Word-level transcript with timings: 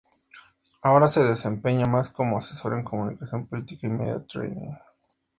Ahora 0.81 1.09
se 1.09 1.21
desempeña 1.21 1.85
más 1.85 2.09
como 2.09 2.39
asesor 2.39 2.73
en 2.73 2.83
comunicación 2.83 3.45
política 3.45 3.85
y 3.85 3.89
media 3.91 4.25
training. 4.25 4.71